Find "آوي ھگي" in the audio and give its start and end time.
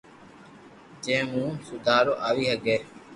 2.27-2.77